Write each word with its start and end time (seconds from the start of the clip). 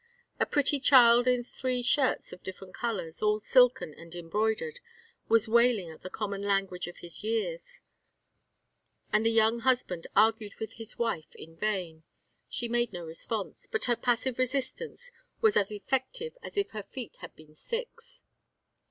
A 0.39 0.47
pretty 0.47 0.79
child 0.79 1.27
in 1.27 1.43
three 1.43 1.83
shirts 1.83 2.33
of 2.33 2.41
different 2.41 2.73
colors, 2.73 3.21
all 3.21 3.39
silken 3.39 3.93
and 3.93 4.15
embroidered, 4.15 4.79
was 5.27 5.47
wailing 5.47 5.89
in 5.89 5.99
the 6.01 6.09
common 6.09 6.41
language 6.41 6.87
of 6.87 6.97
his 6.97 7.23
years, 7.23 7.81
and 9.13 9.23
the 9.23 9.29
young 9.29 9.59
husband 9.59 10.07
argued 10.15 10.55
with 10.59 10.73
his 10.73 10.97
wife 10.97 11.35
in 11.35 11.55
vain: 11.55 12.01
she 12.49 12.67
made 12.67 12.91
no 12.91 13.05
response, 13.05 13.67
but 13.71 13.83
her 13.85 13.95
passive 13.95 14.39
resistance 14.39 15.11
was 15.39 15.55
as 15.55 15.71
effective 15.71 16.35
as 16.41 16.57
if 16.57 16.71
her 16.71 16.81
feet 16.81 17.17
had 17.17 17.35
been 17.35 17.53
six. 17.53 18.23